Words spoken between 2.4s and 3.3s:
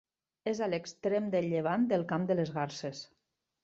les Garses.